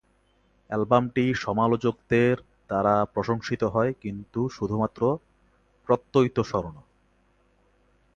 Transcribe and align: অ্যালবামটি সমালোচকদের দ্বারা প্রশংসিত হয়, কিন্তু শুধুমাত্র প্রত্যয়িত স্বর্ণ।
অ্যালবামটি 0.69 1.25
সমালোচকদের 1.35 2.35
দ্বারা 2.67 2.95
প্রশংসিত 3.05 3.61
হয়, 3.63 3.91
কিন্তু 4.01 4.39
শুধুমাত্র 4.49 5.01
প্রত্যয়িত 5.87 6.37
স্বর্ণ। 6.41 6.75